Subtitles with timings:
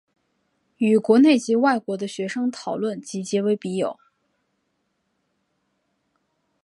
[0.77, 3.99] 与国内及外国的学生讨论及结为笔友。